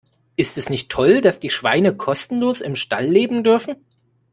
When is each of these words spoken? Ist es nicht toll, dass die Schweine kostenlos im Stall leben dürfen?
Ist 0.35 0.57
es 0.57 0.69
nicht 0.71 0.89
toll, 0.89 1.21
dass 1.21 1.39
die 1.39 1.51
Schweine 1.51 1.95
kostenlos 1.95 2.61
im 2.61 2.73
Stall 2.75 3.05
leben 3.05 3.43
dürfen? 3.43 3.85